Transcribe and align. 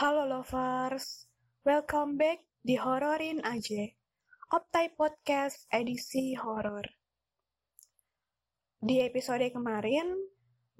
Halo 0.00 0.24
lovers, 0.24 1.28
welcome 1.60 2.16
back 2.16 2.40
di 2.64 2.72
Hororin 2.72 3.44
Aja, 3.44 3.84
Optai 4.48 4.96
Podcast 4.96 5.68
edisi 5.68 6.32
horor. 6.40 6.88
Di 8.80 9.04
episode 9.04 9.44
kemarin, 9.52 10.08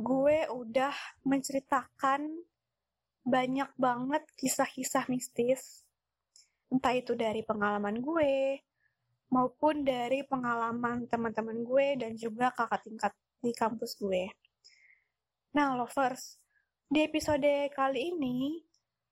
gue 0.01 0.48
udah 0.48 1.21
menceritakan 1.29 2.33
banyak 3.21 3.69
banget 3.76 4.24
kisah-kisah 4.40 5.04
mistis, 5.12 5.84
entah 6.72 6.96
itu 6.96 7.12
dari 7.12 7.44
pengalaman 7.44 8.00
gue, 8.00 8.56
maupun 9.28 9.84
dari 9.84 10.24
pengalaman 10.24 11.04
teman-teman 11.12 11.60
gue 11.60 11.87
dan 12.00 12.16
juga 12.16 12.56
kakak 12.56 12.88
tingkat 12.88 13.12
di 13.44 13.52
kampus 13.52 14.00
gue. 14.00 14.32
Nah, 15.52 15.76
lovers, 15.76 16.41
di 16.88 17.05
episode 17.05 17.68
kali 17.77 18.16
ini 18.16 18.70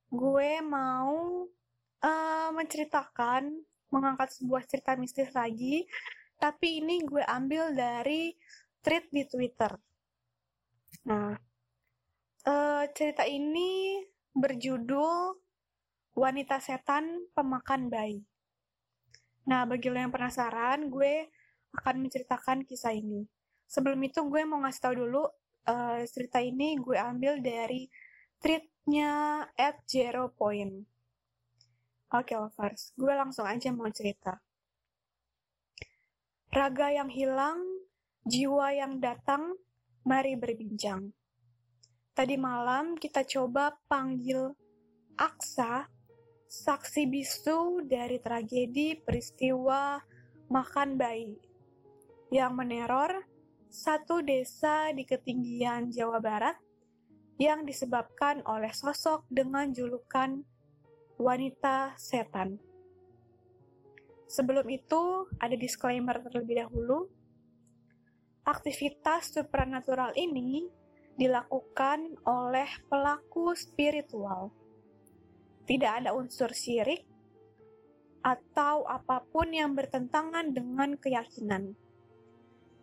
gue 0.08 0.50
mau 0.64 1.44
uh, 2.04 2.50
menceritakan, 2.56 3.52
mengangkat 3.92 4.32
sebuah 4.40 4.64
cerita 4.64 4.96
mistis 4.96 5.32
lagi, 5.36 5.84
tapi 6.40 6.80
ini 6.80 7.04
gue 7.04 7.20
ambil 7.24 7.76
dari 7.76 8.32
tweet 8.80 9.10
di 9.12 9.22
Twitter. 9.28 9.72
Nah, 11.08 11.36
uh, 12.48 12.84
cerita 12.92 13.28
ini 13.28 14.00
berjudul 14.32 15.36
Wanita 16.18 16.58
Setan 16.58 17.28
Pemakan 17.36 17.92
Bayi. 17.92 18.24
Nah, 19.48 19.64
bagi 19.64 19.88
lo 19.88 19.96
yang 19.96 20.12
penasaran, 20.12 20.92
gue 20.92 21.30
akan 21.78 22.04
menceritakan 22.04 22.64
kisah 22.64 22.92
ini. 22.92 23.24
Sebelum 23.68 24.00
itu, 24.04 24.24
gue 24.24 24.42
mau 24.44 24.60
ngasih 24.64 24.82
tau 24.82 24.94
dulu, 24.96 25.24
uh, 25.68 26.00
cerita 26.08 26.40
ini 26.40 26.76
gue 26.80 26.96
ambil 26.96 27.40
dari 27.40 27.88
tweetnya 28.38 29.44
at 29.58 29.82
zero 29.86 30.30
point. 30.30 30.86
Oke, 32.08 32.32
lovers, 32.32 32.96
gue 32.96 33.12
langsung 33.12 33.44
aja 33.44 33.68
mau 33.68 33.90
cerita. 33.92 34.40
Raga 36.48 36.88
yang 36.88 37.12
hilang, 37.12 37.60
jiwa 38.24 38.72
yang 38.72 38.96
datang, 38.96 39.52
mari 40.08 40.32
berbincang. 40.40 41.12
Tadi 42.16 42.34
malam 42.40 42.96
kita 42.96 43.22
coba 43.28 43.76
panggil 43.86 44.56
Aksa, 45.20 45.84
saksi 46.48 47.04
bisu 47.10 47.84
dari 47.84 48.16
tragedi 48.22 48.96
peristiwa 48.96 50.00
makan 50.48 50.96
bayi 50.96 51.36
yang 52.32 52.56
meneror 52.56 53.28
satu 53.68 54.24
desa 54.24 54.88
di 54.96 55.04
ketinggian 55.04 55.92
Jawa 55.92 56.24
Barat 56.24 56.56
yang 57.38 57.62
disebabkan 57.62 58.42
oleh 58.42 58.74
sosok 58.74 59.22
dengan 59.30 59.70
julukan 59.70 60.42
wanita 61.22 61.94
setan. 61.94 62.58
Sebelum 64.26 64.66
itu, 64.68 65.30
ada 65.38 65.54
disclaimer 65.54 66.18
terlebih 66.18 66.66
dahulu. 66.66 67.06
Aktivitas 68.42 69.32
supranatural 69.32 70.12
ini 70.18 70.66
dilakukan 71.14 72.18
oleh 72.26 72.68
pelaku 72.90 73.54
spiritual. 73.54 74.50
Tidak 75.64 75.92
ada 76.04 76.10
unsur 76.18 76.50
syirik 76.50 77.06
atau 78.20 78.82
apa 78.84 79.22
pun 79.30 79.54
yang 79.54 79.78
bertentangan 79.78 80.50
dengan 80.50 80.98
keyakinan. 80.98 81.78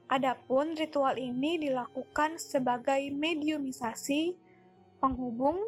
Adapun 0.06 0.78
ritual 0.78 1.18
ini 1.18 1.58
dilakukan 1.58 2.38
sebagai 2.38 3.10
mediumisasi 3.10 4.45
penghubung 5.06 5.62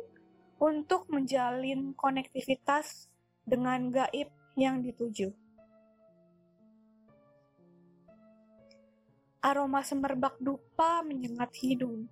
untuk 0.57 1.05
menjalin 1.13 1.93
konektivitas 1.93 3.05
dengan 3.45 3.93
gaib 3.93 4.33
yang 4.57 4.81
dituju. 4.81 5.29
Aroma 9.45 9.85
semerbak 9.85 10.41
dupa 10.41 11.05
menyengat 11.05 11.53
hidung. 11.61 12.09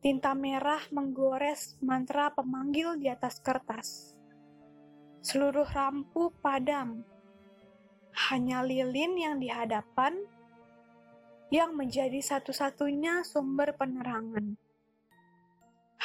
Tinta 0.00 0.32
merah 0.32 0.80
menggores 0.88 1.76
mantra 1.84 2.32
pemanggil 2.32 2.96
di 2.96 3.12
atas 3.12 3.36
kertas. 3.44 4.16
Seluruh 5.20 5.68
lampu 5.76 6.32
padam. 6.40 7.04
Hanya 8.32 8.64
lilin 8.64 9.12
yang 9.20 9.36
di 9.36 9.52
hadapan 9.52 10.16
yang 11.52 11.76
menjadi 11.76 12.16
satu-satunya 12.24 13.28
sumber 13.28 13.76
penerangan 13.76 14.56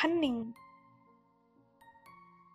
hening. 0.05 0.53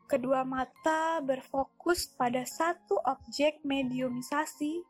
Kedua 0.07 0.47
mata 0.47 1.19
berfokus 1.19 2.07
pada 2.15 2.47
satu 2.47 2.95
objek 3.03 3.59
mediumisasi 3.67 4.87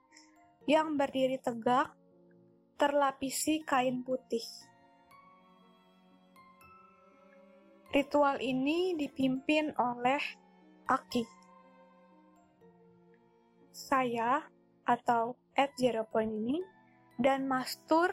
yang 0.68 1.00
berdiri 1.00 1.40
tegak, 1.40 1.88
terlapisi 2.76 3.64
kain 3.64 4.04
putih. 4.04 4.44
Ritual 7.96 8.44
ini 8.44 8.92
dipimpin 8.92 9.72
oleh 9.80 10.20
Aki. 10.84 11.24
Saya 13.72 14.44
atau 14.84 15.32
at 15.56 15.72
zero 15.80 16.04
point 16.04 16.28
ini 16.28 16.60
dan 17.16 17.48
Mastur 17.48 18.12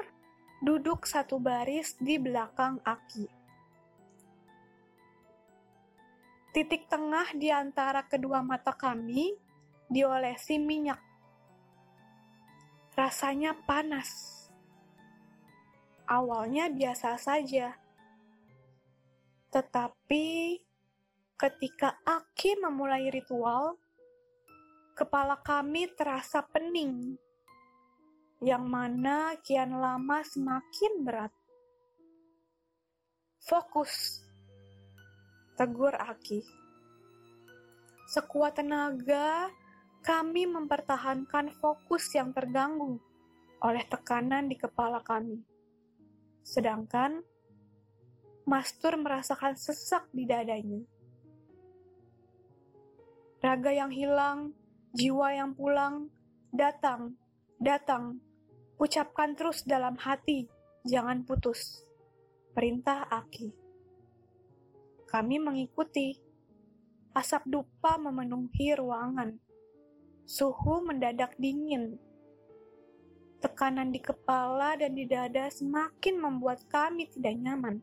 duduk 0.63 1.03
satu 1.03 1.35
baris 1.35 1.99
di 1.99 2.15
belakang 2.15 2.79
Aki. 2.87 3.36
Titik 6.57 6.89
tengah 6.89 7.37
di 7.37 7.53
antara 7.53 8.01
kedua 8.09 8.41
mata 8.41 8.73
kami 8.73 9.29
diolesi 9.93 10.57
minyak. 10.57 10.97
Rasanya 12.97 13.53
panas. 13.61 14.09
Awalnya 16.09 16.73
biasa 16.73 17.13
saja. 17.21 17.77
Tetapi 19.53 20.57
ketika 21.37 21.93
Aki 22.01 22.57
memulai 22.57 23.05
ritual, 23.13 23.77
kepala 24.97 25.37
kami 25.37 25.93
terasa 25.93 26.41
pening. 26.41 27.21
Yang 28.41 28.65
mana 28.65 29.37
kian 29.45 29.77
lama 29.77 30.25
semakin 30.25 31.05
berat. 31.05 31.33
Fokus 33.45 34.25
tegur 35.57 35.97
Aki. 35.97 36.45
Sekuat 38.05 38.61
tenaga, 38.61 39.49
kami 40.05 40.45
mempertahankan 40.45 41.49
fokus 41.57 42.13
yang 42.13 42.29
terganggu 42.31 43.01
oleh 43.65 43.81
tekanan 43.89 44.45
di 44.45 44.55
kepala 44.55 45.01
kami. 45.01 45.41
Sedangkan 46.45 47.25
Mastur 48.47 48.95
merasakan 48.95 49.59
sesak 49.59 50.07
di 50.15 50.23
dadanya. 50.23 50.79
Raga 53.43 53.75
yang 53.75 53.91
hilang, 53.91 54.55
jiwa 54.95 55.35
yang 55.35 55.51
pulang, 55.51 56.07
datang, 56.55 57.19
datang. 57.59 58.23
Ucapkan 58.79 59.35
terus 59.35 59.67
dalam 59.67 59.99
hati, 59.99 60.47
jangan 60.87 61.27
putus. 61.27 61.83
Perintah 62.55 63.03
Aki. 63.11 63.66
Kami 65.07 65.39
mengikuti. 65.39 66.19
Asap 67.15 67.47
dupa 67.47 67.95
memenuhi 67.95 68.75
ruangan. 68.75 69.39
Suhu 70.27 70.83
mendadak 70.83 71.39
dingin. 71.39 71.95
Tekanan 73.39 73.95
di 73.95 74.03
kepala 74.03 74.75
dan 74.75 74.91
di 74.91 75.07
dada 75.07 75.47
semakin 75.47 76.19
membuat 76.19 76.67
kami 76.67 77.07
tidak 77.07 77.39
nyaman. 77.39 77.79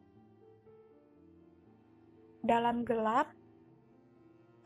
Dalam 2.45 2.85
gelap, 2.85 3.32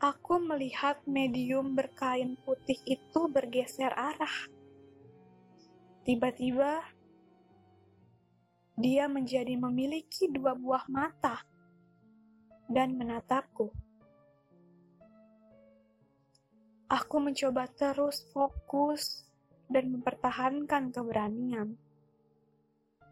aku 0.03 0.43
melihat 0.43 0.99
medium 1.07 1.79
berkain 1.79 2.35
putih 2.43 2.75
itu 2.83 3.21
bergeser 3.31 3.95
arah. 3.95 4.51
Tiba-tiba, 6.03 6.83
dia 8.75 9.07
menjadi 9.07 9.55
memiliki 9.55 10.27
dua 10.27 10.51
buah 10.59 10.83
mata 10.91 11.48
dan 12.69 12.95
menatapku. 12.95 13.73
Aku 16.89 17.17
mencoba 17.21 17.69
terus 17.69 18.25
fokus 18.33 19.25
dan 19.69 19.93
mempertahankan 19.93 20.89
keberanian. 20.89 21.77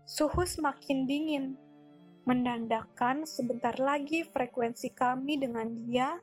Suhu 0.07 0.47
semakin 0.47 1.05
dingin, 1.05 1.45
menandakan 2.25 3.27
sebentar 3.27 3.77
lagi 3.77 4.25
frekuensi 4.25 4.89
kami 4.95 5.37
dengan 5.37 5.69
dia 5.85 6.17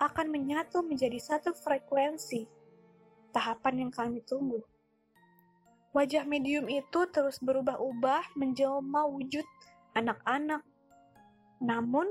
akan 0.00 0.32
menyatu 0.32 0.80
menjadi 0.80 1.20
satu 1.20 1.52
frekuensi. 1.52 2.46
Tahapan 3.34 3.86
yang 3.86 3.92
kami 3.92 4.22
tunggu. 4.24 4.62
Wajah 5.94 6.26
medium 6.26 6.66
itu 6.66 7.06
terus 7.12 7.38
berubah-ubah 7.38 8.34
menjelma 8.34 9.06
wujud 9.06 9.46
anak-anak. 9.94 10.66
Namun, 11.62 12.10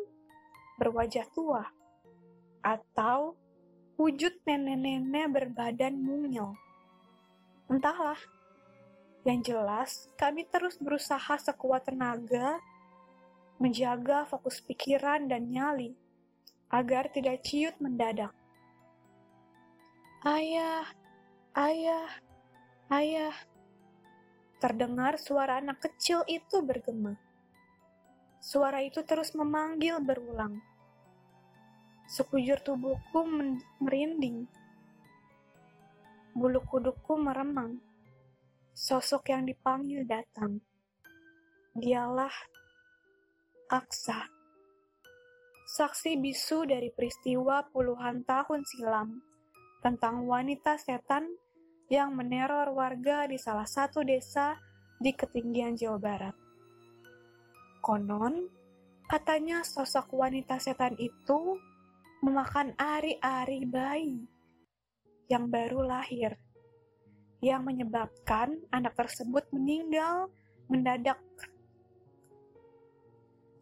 berwajah 0.80 1.28
tua. 1.34 1.66
atau 2.64 3.36
wujud 4.00 4.32
nenek-nenek 4.48 5.28
berbadan 5.36 6.00
mungil. 6.00 6.56
Entahlah. 7.68 8.18
Yang 9.24 9.40
jelas, 9.52 9.92
kami 10.20 10.44
terus 10.48 10.76
berusaha 10.80 11.40
sekuat 11.40 11.88
tenaga 11.88 12.60
menjaga 13.56 14.28
fokus 14.28 14.60
pikiran 14.60 15.32
dan 15.32 15.48
nyali 15.48 15.96
agar 16.68 17.08
tidak 17.08 17.40
ciut 17.48 17.72
mendadak. 17.80 18.36
Ayah, 20.28 20.84
ayah, 21.56 22.10
ayah. 22.92 23.36
Terdengar 24.60 25.16
suara 25.20 25.64
anak 25.64 25.80
kecil 25.88 26.24
itu 26.28 26.60
bergema. 26.60 27.16
Suara 28.44 28.84
itu 28.84 29.00
terus 29.08 29.32
memanggil 29.40 30.04
berulang. 30.04 30.60
Sekujur 32.12 32.60
tubuhku 32.60 33.24
merinding. 33.80 34.52
Bulu 36.36 36.60
kudukku 36.68 37.16
meremang. 37.16 37.80
Sosok 38.76 39.32
yang 39.32 39.48
dipanggil 39.48 40.04
datang. 40.04 40.60
Dialah 41.72 42.36
Aksa. 43.72 44.28
Saksi 45.64 46.20
bisu 46.20 46.68
dari 46.68 46.92
peristiwa 46.92 47.64
puluhan 47.72 48.28
tahun 48.28 48.68
silam 48.68 49.24
tentang 49.80 50.28
wanita 50.28 50.76
setan 50.76 51.32
yang 51.88 52.12
meneror 52.12 52.76
warga 52.76 53.24
di 53.24 53.40
salah 53.40 53.66
satu 53.66 54.04
desa 54.04 54.60
di 55.00 55.16
ketinggian 55.16 55.80
Jawa 55.80 55.96
Barat. 55.96 56.43
Konon, 57.84 58.48
katanya 59.12 59.60
sosok 59.68 60.16
wanita 60.16 60.56
setan 60.56 60.96
itu 60.96 61.60
memakan 62.24 62.72
ari-ari 62.80 63.68
bayi 63.68 64.24
yang 65.28 65.52
baru 65.52 65.84
lahir, 65.84 66.40
yang 67.44 67.68
menyebabkan 67.68 68.56
anak 68.72 68.96
tersebut 68.96 69.44
meninggal 69.52 70.32
mendadak 70.72 71.20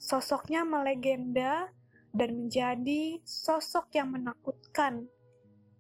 Sosoknya 0.02 0.66
melegenda 0.66 1.70
dan 2.10 2.46
menjadi 2.46 3.22
sosok 3.22 3.94
yang 3.94 4.10
menakutkan 4.10 5.06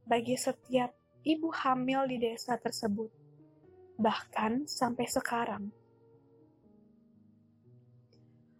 bagi 0.05 0.37
setiap 0.37 0.93
ibu 1.25 1.49
hamil 1.49 2.05
di 2.05 2.21
desa 2.21 2.53
tersebut, 2.61 3.09
bahkan 3.97 4.69
sampai 4.69 5.09
sekarang. 5.09 5.73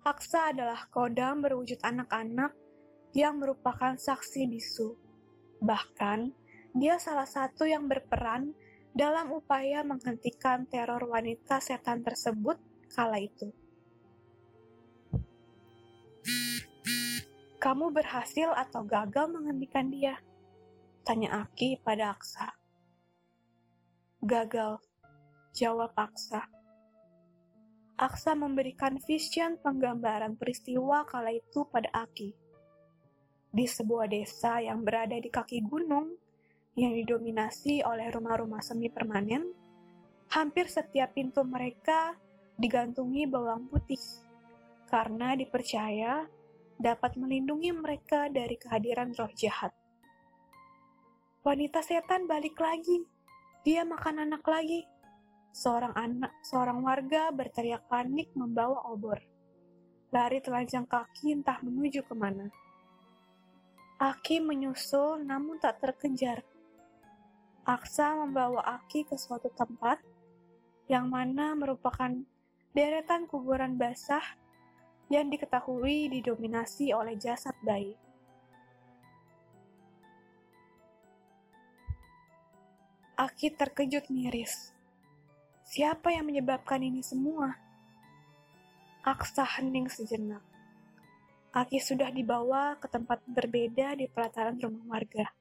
Aksa 0.02 0.50
adalah 0.50 0.90
kodam 0.90 1.46
berwujud 1.46 1.78
anak-anak 1.86 2.58
yang 3.14 3.38
merupakan 3.38 3.94
saksi 3.94 4.50
bisu. 4.50 4.98
Bahkan, 5.62 6.34
dia 6.74 6.98
salah 6.98 7.30
satu 7.30 7.70
yang 7.70 7.86
berperan 7.86 8.58
dalam 8.98 9.30
upaya 9.30 9.86
menghentikan 9.86 10.66
teror 10.66 11.06
wanita 11.06 11.62
setan 11.62 12.02
tersebut 12.02 12.58
kala 12.90 13.22
itu. 13.22 13.54
Kamu 17.62 17.94
berhasil 17.94 18.50
atau 18.58 18.82
gagal 18.82 19.30
menghentikan 19.30 19.94
dia? 19.94 20.18
Tanya 21.06 21.46
Aki 21.46 21.78
pada 21.86 22.18
Aksa. 22.18 22.58
Gagal, 24.26 24.82
jawab 25.54 25.94
Aksa. 25.94 26.61
Aksa 28.02 28.34
memberikan 28.34 28.98
vision 28.98 29.62
penggambaran 29.62 30.34
peristiwa 30.34 31.06
kala 31.06 31.38
itu 31.38 31.70
pada 31.70 31.86
Aki. 31.94 32.34
Di 33.54 33.70
sebuah 33.70 34.10
desa 34.10 34.58
yang 34.58 34.82
berada 34.82 35.14
di 35.22 35.30
kaki 35.30 35.62
gunung, 35.62 36.18
yang 36.74 36.98
didominasi 36.98 37.86
oleh 37.86 38.10
rumah-rumah 38.10 38.58
semi 38.66 38.90
permanen, 38.90 39.54
hampir 40.34 40.66
setiap 40.66 41.14
pintu 41.14 41.46
mereka 41.46 42.18
digantungi 42.58 43.30
bawang 43.30 43.70
putih, 43.70 44.02
karena 44.90 45.38
dipercaya 45.38 46.26
dapat 46.82 47.22
melindungi 47.22 47.70
mereka 47.70 48.34
dari 48.34 48.58
kehadiran 48.58 49.14
roh 49.14 49.30
jahat. 49.38 49.78
Wanita 51.46 51.86
setan 51.86 52.26
balik 52.26 52.58
lagi. 52.58 53.06
Dia 53.62 53.86
makan 53.86 54.26
anak 54.26 54.42
lagi. 54.50 54.90
Seorang 55.52 55.92
anak, 56.00 56.32
seorang 56.48 56.80
warga 56.80 57.28
berteriak 57.36 57.84
panik 57.92 58.32
membawa 58.40 58.88
obor. 58.88 59.20
Lari 60.16 60.40
telanjang 60.40 60.88
kaki 60.88 61.36
entah 61.36 61.60
menuju 61.60 62.08
ke 62.08 62.16
mana. 62.16 62.48
Aki 64.00 64.40
menyusul 64.40 65.28
namun 65.28 65.60
tak 65.60 65.84
terkejar. 65.84 66.48
Aksa 67.68 68.16
membawa 68.16 68.64
Aki 68.80 69.12
ke 69.12 69.20
suatu 69.20 69.52
tempat 69.52 70.00
yang 70.88 71.12
mana 71.12 71.54
merupakan 71.54 72.10
deretan 72.72 73.28
kuburan 73.28 73.76
basah 73.76 74.24
yang 75.12 75.28
diketahui 75.28 76.08
didominasi 76.08 76.96
oleh 76.96 77.20
jasad 77.20 77.54
bayi. 77.60 78.00
Aki 83.20 83.54
terkejut 83.54 84.08
miris. 84.08 84.81
Siapa 85.72 86.12
yang 86.12 86.28
menyebabkan 86.28 86.84
ini 86.84 87.00
semua? 87.00 87.48
Aksa 89.08 89.48
hening 89.48 89.88
sejenak. 89.88 90.44
Aki 91.56 91.80
sudah 91.80 92.12
dibawa 92.12 92.76
ke 92.76 92.92
tempat 92.92 93.24
berbeda 93.24 93.96
di 93.96 94.04
pelataran 94.12 94.60
rumah 94.60 95.00
warga. 95.00 95.32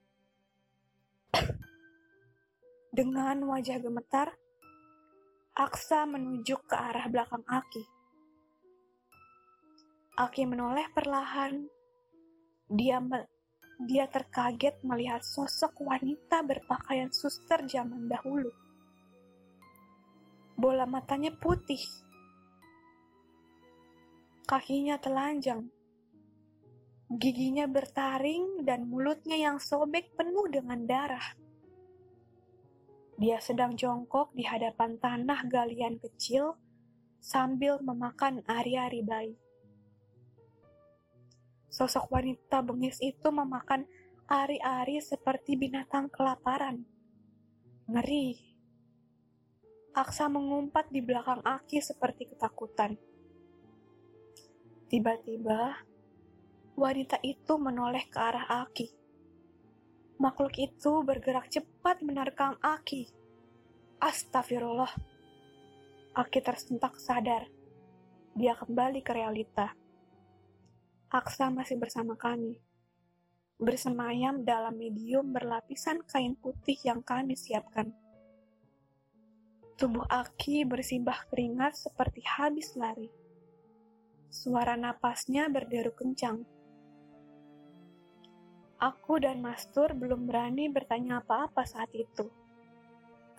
Dengan 3.03 3.43
wajah 3.43 3.83
gemetar, 3.83 4.31
Aksa 5.59 6.07
menunjuk 6.07 6.63
ke 6.63 6.79
arah 6.79 7.11
belakang 7.11 7.43
Aki. 7.51 7.85
Aki 10.15 10.47
menoleh 10.47 10.87
perlahan. 10.95 11.67
Dia 12.71 13.03
me 13.03 13.27
dia 13.83 14.07
terkaget 14.07 14.79
melihat 14.87 15.27
sosok 15.27 15.83
wanita 15.83 16.47
berpakaian 16.47 17.11
suster 17.11 17.67
zaman 17.67 18.07
dahulu. 18.07 18.70
Bola 20.61 20.85
matanya 20.85 21.33
putih. 21.33 21.81
Kakinya 24.45 25.01
telanjang. 25.01 25.73
Giginya 27.09 27.65
bertaring 27.65 28.61
dan 28.69 28.85
mulutnya 28.85 29.41
yang 29.41 29.57
sobek 29.57 30.13
penuh 30.13 30.53
dengan 30.53 30.85
darah. 30.85 31.33
Dia 33.17 33.41
sedang 33.41 33.73
jongkok 33.73 34.37
di 34.37 34.45
hadapan 34.45 35.01
tanah 35.01 35.49
galian 35.49 35.97
kecil 35.97 36.61
sambil 37.25 37.81
memakan 37.81 38.45
ari-ari 38.45 39.01
bayi. 39.01 39.41
Sosok 41.73 42.13
wanita 42.13 42.61
bengis 42.61 43.01
itu 43.01 43.33
memakan 43.33 43.89
ari-ari 44.29 45.01
seperti 45.01 45.57
binatang 45.57 46.13
kelaparan. 46.13 46.85
Ngeri. 47.89 48.50
Aksa 49.91 50.31
mengumpat 50.31 50.87
di 50.95 51.03
belakang 51.03 51.43
Aki 51.43 51.83
seperti 51.83 52.31
ketakutan. 52.31 52.95
Tiba-tiba, 54.87 55.83
wanita 56.79 57.19
itu 57.27 57.59
menoleh 57.59 58.07
ke 58.07 58.19
arah 58.23 58.47
Aki. 58.63 58.87
Makhluk 60.23 60.55
itu 60.63 61.03
bergerak 61.03 61.51
cepat 61.51 62.07
menerkam 62.07 62.55
Aki. 62.63 63.11
Astagfirullah. 63.99 64.95
Aki 66.15 66.39
tersentak 66.39 66.95
sadar. 67.03 67.51
Dia 68.39 68.55
kembali 68.55 69.03
ke 69.03 69.11
realita. 69.11 69.75
Aksa 71.11 71.51
masih 71.51 71.83
bersama 71.83 72.15
kami. 72.15 72.63
Bersemayam 73.59 74.47
dalam 74.47 74.79
medium 74.79 75.35
berlapisan 75.35 76.07
kain 76.07 76.39
putih 76.39 76.79
yang 76.87 77.03
kami 77.03 77.35
siapkan. 77.35 77.91
Tubuh 79.81 80.05
Aki 80.13 80.69
bersimbah 80.69 81.25
keringat 81.33 81.73
seperti 81.73 82.21
habis 82.29 82.77
lari. 82.77 83.09
Suara 84.29 84.77
napasnya 84.77 85.49
berderu 85.49 85.97
kencang. 85.97 86.45
Aku 88.77 89.17
dan 89.17 89.41
Mastur 89.41 89.97
belum 89.97 90.29
berani 90.29 90.69
bertanya 90.69 91.25
apa-apa 91.25 91.65
saat 91.65 91.89
itu, 91.97 92.29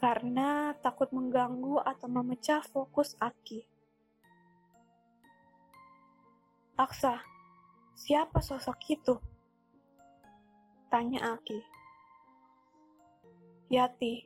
karena 0.01 0.74
takut 0.81 1.13
mengganggu 1.13 1.77
atau 1.77 2.10
memecah 2.10 2.65
fokus 2.65 3.13
Aki. 3.21 3.62
Aksa, 6.81 7.21
Siapa 8.01 8.41
sosok 8.41 8.79
itu? 8.89 9.15
Tanya 10.89 11.38
Aki. 11.38 11.60
Yati, 13.69 14.25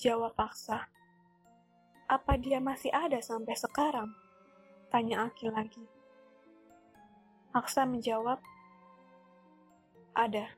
jawab 0.00 0.32
Aksa. 0.40 0.91
Apa 2.12 2.36
dia 2.36 2.60
masih 2.60 2.92
ada 2.92 3.16
sampai 3.24 3.56
sekarang? 3.56 4.12
Tanya 4.92 5.32
Aki 5.32 5.48
lagi. 5.48 5.80
Aksa 7.56 7.88
menjawab, 7.88 8.36
ada. 10.12 10.52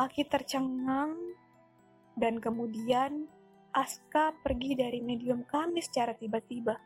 Aki 0.00 0.32
tercengang 0.32 1.12
dan 2.16 2.40
kemudian 2.40 3.28
Aska 3.76 4.32
pergi 4.40 4.72
dari 4.72 5.04
medium 5.04 5.44
kami 5.44 5.84
secara 5.84 6.16
tiba-tiba. 6.16 6.80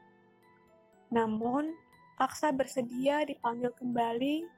Namun, 1.15 1.71
Aksa 2.19 2.51
bersedia 2.51 3.23
dipanggil 3.23 3.71
kembali 3.71 4.51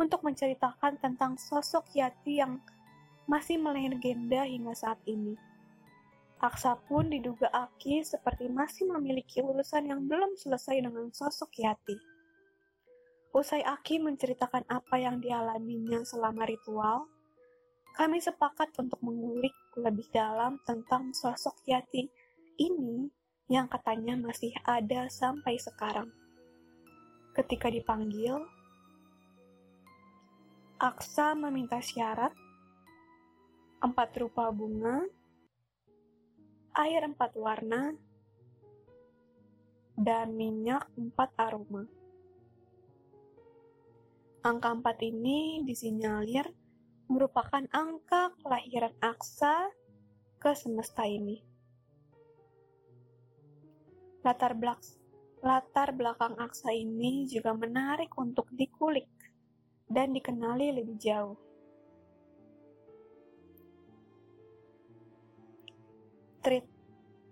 untuk 0.00 0.24
menceritakan 0.24 0.96
tentang 1.04 1.36
sosok 1.36 1.84
Yati 1.92 2.40
yang 2.40 2.64
masih 3.28 3.60
melegenda 3.60 4.48
hingga 4.48 4.72
saat 4.72 5.04
ini. 5.04 5.36
Aksa 6.44 6.76
pun 6.76 7.08
diduga 7.08 7.48
Aki 7.48 8.04
seperti 8.04 8.52
masih 8.52 8.84
memiliki 8.92 9.40
urusan 9.40 9.88
yang 9.88 10.04
belum 10.04 10.36
selesai 10.36 10.76
dengan 10.76 11.08
sosok 11.08 11.56
Yati. 11.56 11.96
Usai 13.32 13.64
Aki 13.64 14.04
menceritakan 14.04 14.68
apa 14.68 15.00
yang 15.00 15.24
dialaminya 15.24 16.04
selama 16.04 16.44
ritual, 16.44 17.08
kami 17.96 18.20
sepakat 18.20 18.76
untuk 18.76 19.00
mengulik 19.00 19.56
lebih 19.80 20.04
dalam 20.12 20.60
tentang 20.68 21.16
sosok 21.16 21.64
Yati 21.64 22.12
ini 22.60 23.08
yang 23.48 23.64
katanya 23.64 24.12
masih 24.20 24.52
ada 24.68 25.08
sampai 25.08 25.56
sekarang. 25.56 26.12
Ketika 27.32 27.72
dipanggil, 27.72 28.36
Aksa 30.76 31.32
meminta 31.32 31.80
syarat 31.80 32.36
empat 33.80 34.12
rupa 34.20 34.52
bunga, 34.52 35.08
air 36.74 37.06
empat 37.06 37.32
warna, 37.38 37.94
dan 39.94 40.34
minyak 40.34 40.90
empat 40.98 41.30
aroma. 41.38 41.86
Angka 44.44 44.76
empat 44.76 44.98
ini 45.00 45.62
disinyalir 45.64 46.44
merupakan 47.08 47.64
angka 47.70 48.34
kelahiran 48.42 48.92
Aksa 49.00 49.70
ke 50.36 50.52
semesta 50.52 51.06
ini. 51.06 51.40
Latar, 54.24 54.56
belak 54.56 54.80
latar 55.44 55.92
belakang 55.92 56.36
Aksa 56.40 56.72
ini 56.72 57.28
juga 57.28 57.52
menarik 57.52 58.12
untuk 58.16 58.48
dikulik 58.52 59.08
dan 59.88 60.12
dikenali 60.12 60.74
lebih 60.74 60.96
jauh. 60.96 61.36
Treat 66.44 66.68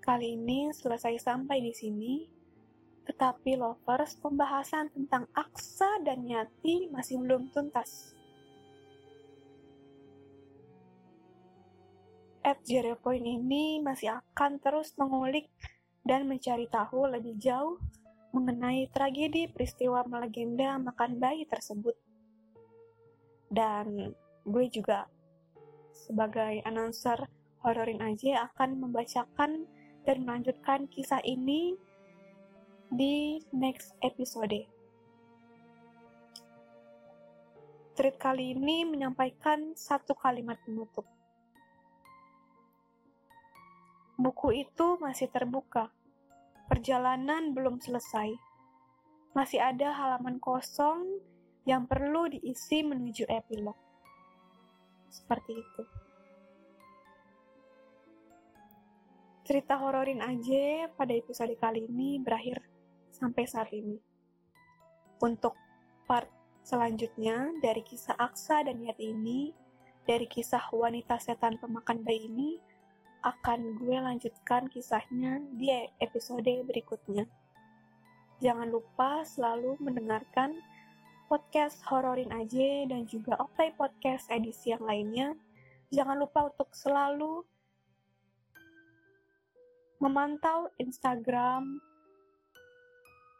kali 0.01 0.41
ini 0.41 0.73
selesai 0.73 1.21
sampai 1.21 1.61
di 1.61 1.77
sini, 1.77 2.25
tetapi 3.05 3.61
lovers 3.61 4.17
pembahasan 4.17 4.89
tentang 4.89 5.29
Aksa 5.37 6.01
dan 6.01 6.25
Yati 6.25 6.89
masih 6.89 7.21
belum 7.21 7.53
tuntas. 7.53 8.17
at 12.43 12.59
Zero 12.67 12.99
Point 12.99 13.23
ini 13.23 13.79
masih 13.79 14.19
akan 14.19 14.59
terus 14.59 14.93
mengulik 14.99 15.49
dan 16.03 16.27
mencari 16.27 16.67
tahu 16.67 17.07
lebih 17.07 17.39
jauh 17.39 17.79
mengenai 18.35 18.91
tragedi 18.91 19.47
peristiwa 19.47 20.03
melegenda 20.05 20.77
makan 20.83 21.23
bayi 21.23 21.47
tersebut. 21.47 21.95
Dan 23.47 24.11
gue 24.43 24.67
juga 24.73 25.07
sebagai 25.95 26.65
announcer 26.67 27.31
hororin 27.63 28.03
aja 28.03 28.51
akan 28.53 28.83
membacakan 28.83 29.65
dan 30.03 30.17
melanjutkan 30.27 30.91
kisah 30.91 31.23
ini 31.23 31.79
di 32.93 33.41
next 33.55 33.95
episode. 34.03 34.67
Treat 37.93 38.17
kali 38.19 38.57
ini 38.57 38.85
menyampaikan 38.89 39.73
satu 39.79 40.17
kalimat 40.19 40.59
penutup. 40.65 41.07
Buku 44.19 44.65
itu 44.65 45.01
masih 45.01 45.29
terbuka. 45.29 45.93
Perjalanan 46.69 47.53
belum 47.53 47.81
selesai. 47.81 48.33
Masih 49.37 49.61
ada 49.61 49.93
halaman 49.93 50.41
kosong 50.41 51.21
yang 51.69 51.85
perlu 51.85 52.29
diisi 52.33 52.81
menuju 52.81 53.29
epilog. 53.29 53.77
Seperti 55.13 55.53
itu. 55.53 56.02
Cerita 59.43 59.75
hororin 59.75 60.23
aja 60.23 60.87
pada 60.95 61.11
episode 61.19 61.51
kali 61.59 61.91
ini 61.91 62.23
berakhir 62.23 62.63
sampai 63.11 63.43
saat 63.43 63.75
ini. 63.75 63.99
Untuk 65.19 65.59
part 66.07 66.31
selanjutnya 66.63 67.51
dari 67.59 67.83
kisah 67.83 68.15
Aksa 68.23 68.63
dan 68.63 68.79
Yati 68.79 69.11
ini, 69.11 69.51
dari 70.07 70.31
kisah 70.31 70.63
wanita 70.71 71.19
setan 71.19 71.59
pemakan 71.59 72.07
bayi 72.07 72.31
ini, 72.31 72.63
akan 73.27 73.83
gue 73.83 73.99
lanjutkan 73.99 74.71
kisahnya 74.71 75.43
di 75.59 75.75
episode 75.99 76.47
berikutnya. 76.47 77.27
Jangan 78.39 78.71
lupa 78.71 79.27
selalu 79.27 79.75
mendengarkan 79.83 80.55
podcast 81.27 81.83
Hororin 81.91 82.31
aja 82.31 82.87
dan 82.87 83.11
juga 83.11 83.35
Oplay 83.43 83.75
Podcast 83.75 84.31
edisi 84.31 84.71
yang 84.71 84.87
lainnya. 84.87 85.35
Jangan 85.91 86.15
lupa 86.23 86.47
untuk 86.47 86.71
selalu 86.71 87.43
memantau 90.03 90.67
Instagram, 90.83 91.79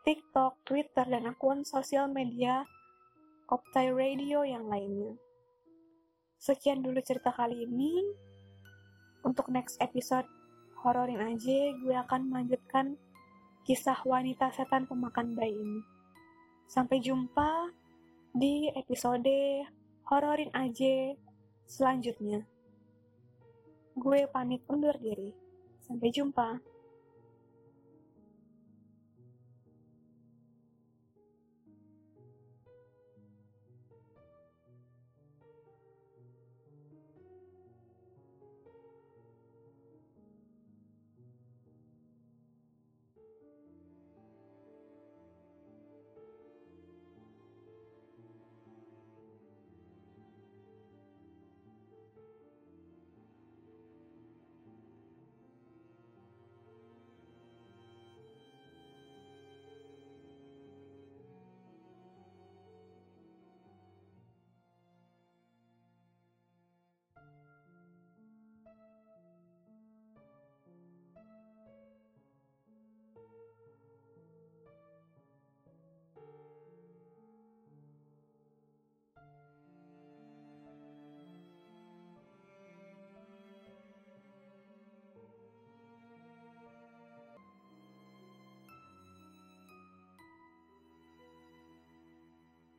TikTok, 0.07 0.63
Twitter, 0.63 1.03
dan 1.11 1.27
akun 1.27 1.67
sosial 1.67 2.07
media 2.07 2.63
Optai 3.51 3.91
Radio 3.91 4.47
yang 4.47 4.71
lainnya. 4.71 5.19
Sekian 6.39 6.87
dulu 6.87 7.03
cerita 7.03 7.35
kali 7.35 7.67
ini 7.67 7.99
untuk 9.27 9.51
next 9.51 9.83
episode 9.83 10.31
hororin 10.87 11.19
aja, 11.19 11.75
gue 11.83 11.95
akan 11.99 12.31
melanjutkan 12.31 12.95
kisah 13.67 13.99
wanita 14.07 14.55
setan 14.55 14.87
pemakan 14.87 15.35
bayi 15.35 15.59
ini. 15.59 15.83
Sampai 16.71 17.03
jumpa 17.03 17.75
di 18.39 18.71
episode 18.79 19.67
hororin 20.07 20.55
aja 20.55 21.11
selanjutnya. 21.67 22.47
Gue 23.99 24.31
pamit 24.31 24.63
undur 24.71 24.95
diri. 25.03 25.42
Sampai 25.83 26.09
jumpa. 26.15 26.72